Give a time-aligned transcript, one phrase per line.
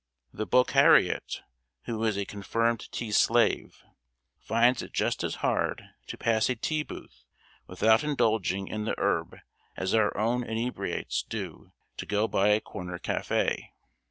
[0.33, 1.43] The Bokhariot,
[1.83, 3.83] who is a confirmed tea slave,
[4.39, 7.23] finds it just as hard to pass a tea booth
[7.67, 9.37] without indulging in the herb
[9.77, 13.73] as our own inebriates do to go by a corner cafe.